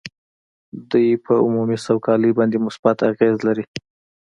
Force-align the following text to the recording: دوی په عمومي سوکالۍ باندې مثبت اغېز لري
دوی 0.89 1.09
په 1.25 1.33
عمومي 1.45 1.77
سوکالۍ 1.85 2.31
باندې 2.37 2.57
مثبت 2.65 2.97
اغېز 3.11 3.35
لري 3.47 3.65